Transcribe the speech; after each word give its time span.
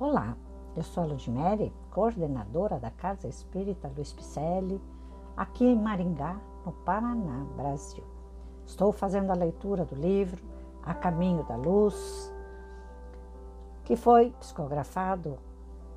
Olá, 0.00 0.36
eu 0.74 0.82
sou 0.82 1.04
a 1.04 1.06
Ludmere, 1.06 1.72
coordenadora 1.92 2.80
da 2.80 2.90
Casa 2.90 3.28
Espírita 3.28 3.88
Luiz 3.94 4.12
Picelli, 4.12 4.82
aqui 5.36 5.64
em 5.64 5.80
Maringá, 5.80 6.36
no 6.66 6.72
Paraná, 6.72 7.46
Brasil. 7.56 8.02
Estou 8.66 8.90
fazendo 8.90 9.30
a 9.30 9.36
leitura 9.36 9.84
do 9.84 9.94
livro 9.94 10.42
A 10.82 10.94
Caminho 10.94 11.44
da 11.44 11.54
Luz, 11.54 12.34
que 13.84 13.94
foi 13.94 14.32
psicografado 14.40 15.38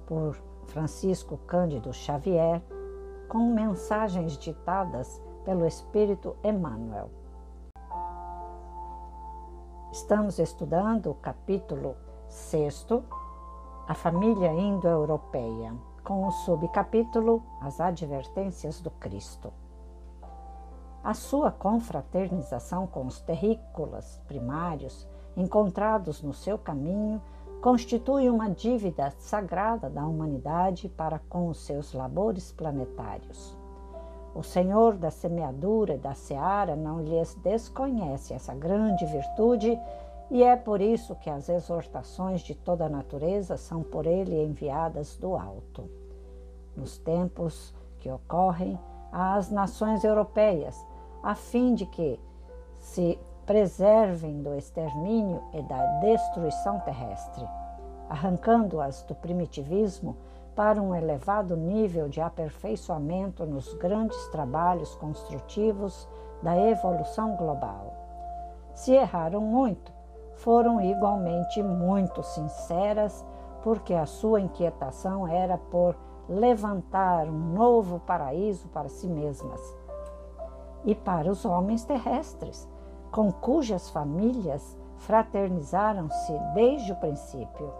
por 0.05 0.37
Francisco 0.67 1.39
Cândido 1.47 1.91
Xavier, 1.91 2.61
com 3.27 3.51
mensagens 3.51 4.37
ditadas 4.37 5.19
pelo 5.43 5.65
Espírito 5.65 6.35
Emmanuel. 6.43 7.09
Estamos 9.91 10.37
estudando 10.37 11.09
o 11.09 11.15
capítulo 11.15 11.95
6 12.27 12.85
a 13.87 13.93
família 13.93 14.51
indo-europeia, 14.51 15.73
com 16.03 16.27
o 16.27 16.31
subcapítulo 16.31 17.41
As 17.61 17.79
Advertências 17.79 18.81
do 18.81 18.91
Cristo. 18.91 19.53
A 21.01 21.13
sua 21.13 21.53
confraternização 21.53 22.85
com 22.85 23.05
os 23.05 23.21
terrícolas 23.21 24.21
primários 24.27 25.07
encontrados 25.37 26.21
no 26.21 26.33
seu 26.33 26.57
caminho 26.57 27.21
constitui 27.61 28.29
uma 28.29 28.49
dívida 28.49 29.09
sagrada 29.19 29.89
da 29.89 30.05
humanidade 30.05 30.89
para 30.89 31.19
com 31.29 31.47
os 31.47 31.65
seus 31.65 31.93
labores 31.93 32.51
planetários. 32.51 33.57
O 34.35 34.43
Senhor 34.43 34.97
da 34.97 35.09
semeadura 35.09 35.95
e 35.95 35.97
da 35.97 36.13
seara 36.13 36.75
não 36.75 37.01
lhes 37.01 37.35
desconhece 37.35 38.33
essa 38.33 38.53
grande 38.53 39.05
virtude 39.05 39.79
e 40.29 40.43
é 40.43 40.55
por 40.55 40.81
isso 40.81 41.15
que 41.15 41.29
as 41.29 41.47
exortações 41.47 42.41
de 42.41 42.53
toda 42.53 42.85
a 42.85 42.89
natureza 42.89 43.55
são 43.55 43.81
por 43.81 44.05
ele 44.05 44.43
enviadas 44.43 45.15
do 45.15 45.37
alto. 45.37 45.89
Nos 46.75 46.97
tempos 46.97 47.73
que 47.99 48.11
ocorrem 48.11 48.77
às 49.11 49.49
nações 49.49 50.03
europeias, 50.03 50.75
a 51.23 51.33
fim 51.33 51.73
de 51.73 51.85
que 51.85 52.19
se 52.79 53.17
preservem 53.45 54.41
do 54.41 54.53
extermínio 54.53 55.41
e 55.53 55.61
da 55.63 55.81
destruição 56.01 56.79
terrestre, 56.81 57.47
arrancando-as 58.09 59.03
do 59.03 59.15
primitivismo 59.15 60.17
para 60.53 60.81
um 60.81 60.93
elevado 60.93 61.55
nível 61.55 62.09
de 62.09 62.19
aperfeiçoamento 62.19 63.45
nos 63.45 63.73
grandes 63.75 64.27
trabalhos 64.27 64.93
construtivos 64.95 66.07
da 66.43 66.57
evolução 66.57 67.35
global. 67.37 67.93
Se 68.73 68.91
erraram 68.91 69.39
muito, 69.39 69.96
foram 70.37 70.81
igualmente 70.81 71.61
muito 71.61 72.21
sinceras, 72.23 73.25
porque 73.63 73.93
a 73.93 74.05
sua 74.05 74.39
inquietação 74.39 75.27
era 75.27 75.57
por 75.57 75.95
levantar 76.29 77.27
um 77.27 77.53
novo 77.53 77.99
paraíso 77.99 78.67
para 78.69 78.89
si 78.89 79.07
mesmas 79.07 79.61
e 80.85 80.93
para 80.93 81.29
os 81.29 81.45
homens 81.45 81.83
terrestres, 81.83 82.67
com 83.11 83.31
cujas 83.31 83.89
famílias 83.89 84.77
fraternizaram-se 84.97 86.33
desde 86.53 86.91
o 86.91 86.95
princípio. 86.95 87.73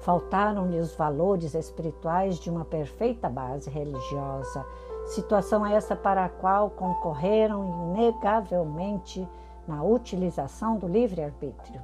Faltaram-lhe 0.00 0.78
os 0.78 0.94
valores 0.94 1.54
espirituais 1.54 2.38
de 2.38 2.50
uma 2.50 2.64
perfeita 2.64 3.28
base 3.28 3.68
religiosa, 3.68 4.64
situação 5.06 5.66
essa 5.66 5.94
para 5.94 6.24
a 6.24 6.28
qual 6.28 6.70
concorreram 6.70 7.64
inegavelmente 7.92 9.28
na 9.68 9.84
utilização 9.84 10.78
do 10.78 10.88
livre-arbítrio. 10.88 11.80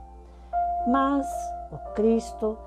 Mas 0.88 1.26
o 1.70 1.78
Cristo, 1.94 2.58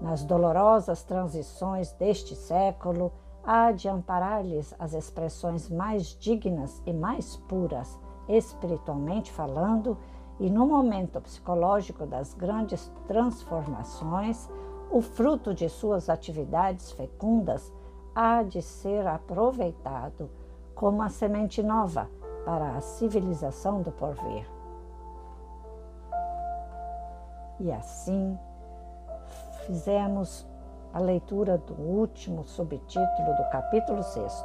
nas 0.00 0.24
dolorosas 0.24 1.04
transições 1.04 1.92
deste 1.92 2.34
século, 2.34 3.12
há 3.44 3.70
de 3.70 3.88
amparar-lhes 3.88 4.74
as 4.78 4.94
expressões 4.94 5.68
mais 5.68 6.06
dignas 6.18 6.82
e 6.86 6.92
mais 6.92 7.36
puras, 7.36 7.98
espiritualmente 8.28 9.30
falando, 9.30 9.96
e 10.40 10.50
no 10.50 10.66
momento 10.66 11.20
psicológico 11.20 12.06
das 12.06 12.34
grandes 12.34 12.90
transformações, 13.06 14.48
o 14.90 15.00
fruto 15.00 15.54
de 15.54 15.68
suas 15.68 16.08
atividades 16.08 16.90
fecundas 16.92 17.72
há 18.14 18.42
de 18.42 18.62
ser 18.62 19.06
aproveitado 19.06 20.30
como 20.74 21.02
a 21.02 21.08
semente 21.08 21.62
nova 21.62 22.08
para 22.44 22.76
a 22.76 22.80
civilização 22.80 23.80
do 23.82 23.90
porvir. 23.90 24.46
E 27.64 27.72
assim 27.72 28.38
fizemos 29.64 30.46
a 30.92 30.98
leitura 30.98 31.56
do 31.56 31.72
último 31.72 32.44
subtítulo 32.44 33.34
do 33.36 33.44
capítulo 33.50 34.02
6. 34.02 34.44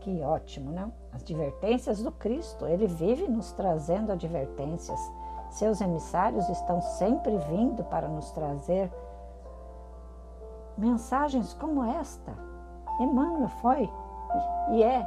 Que 0.00 0.22
ótimo, 0.22 0.72
não? 0.72 0.90
As 1.12 1.20
advertências 1.20 2.02
do 2.02 2.10
Cristo. 2.10 2.66
Ele 2.66 2.86
vive 2.86 3.28
nos 3.28 3.52
trazendo 3.52 4.10
advertências. 4.10 4.98
Seus 5.50 5.82
emissários 5.82 6.48
estão 6.48 6.80
sempre 6.80 7.36
vindo 7.36 7.84
para 7.84 8.08
nos 8.08 8.30
trazer 8.30 8.90
mensagens 10.78 11.52
como 11.52 11.84
esta. 11.84 12.32
Emmanuel 12.98 13.48
foi 13.60 13.90
e 14.70 14.82
é, 14.82 15.06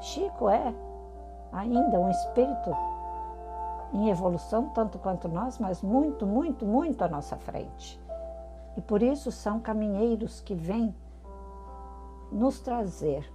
Chico 0.00 0.50
é 0.50 0.74
ainda 1.50 1.98
um 1.98 2.10
espírito 2.10 2.97
em 3.92 4.08
evolução, 4.10 4.70
tanto 4.70 4.98
quanto 4.98 5.28
nós, 5.28 5.58
mas 5.58 5.82
muito, 5.82 6.26
muito, 6.26 6.66
muito 6.66 7.02
à 7.02 7.08
nossa 7.08 7.36
frente. 7.36 8.00
E 8.76 8.80
por 8.80 9.02
isso 9.02 9.30
são 9.32 9.60
caminheiros 9.60 10.40
que 10.40 10.54
vêm 10.54 10.94
nos 12.30 12.60
trazer 12.60 13.28